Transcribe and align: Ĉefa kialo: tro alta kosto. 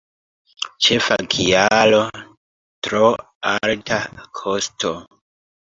Ĉefa 0.85 1.17
kialo: 1.33 1.99
tro 2.89 3.13
alta 3.55 4.03
kosto. 4.43 4.99